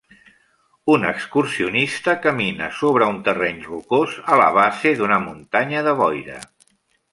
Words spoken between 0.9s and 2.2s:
Un excursionista